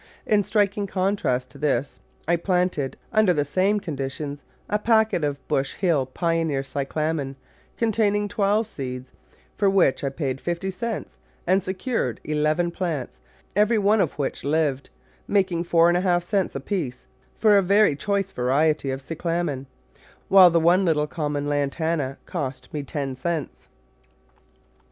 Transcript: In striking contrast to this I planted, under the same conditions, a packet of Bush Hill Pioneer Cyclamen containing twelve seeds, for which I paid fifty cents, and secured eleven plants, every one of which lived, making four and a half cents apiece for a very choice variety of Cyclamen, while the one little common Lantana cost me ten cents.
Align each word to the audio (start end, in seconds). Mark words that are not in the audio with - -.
In 0.25 0.43
striking 0.43 0.87
contrast 0.87 1.51
to 1.51 1.59
this 1.59 1.99
I 2.27 2.35
planted, 2.35 2.97
under 3.13 3.35
the 3.35 3.45
same 3.45 3.79
conditions, 3.79 4.41
a 4.67 4.79
packet 4.79 5.23
of 5.23 5.47
Bush 5.47 5.75
Hill 5.75 6.07
Pioneer 6.07 6.63
Cyclamen 6.63 7.35
containing 7.77 8.27
twelve 8.27 8.65
seeds, 8.65 9.11
for 9.59 9.69
which 9.69 10.03
I 10.03 10.09
paid 10.09 10.41
fifty 10.41 10.71
cents, 10.71 11.19
and 11.45 11.61
secured 11.61 12.19
eleven 12.23 12.71
plants, 12.71 13.19
every 13.55 13.77
one 13.77 14.01
of 14.01 14.13
which 14.13 14.43
lived, 14.43 14.89
making 15.27 15.65
four 15.65 15.87
and 15.87 15.95
a 15.95 16.01
half 16.01 16.23
cents 16.23 16.55
apiece 16.55 17.05
for 17.37 17.55
a 17.55 17.61
very 17.61 17.95
choice 17.95 18.31
variety 18.31 18.89
of 18.89 19.03
Cyclamen, 19.03 19.67
while 20.29 20.49
the 20.49 20.59
one 20.59 20.83
little 20.83 21.05
common 21.05 21.45
Lantana 21.47 22.17
cost 22.25 22.73
me 22.73 22.81
ten 22.81 23.13
cents. 23.13 23.69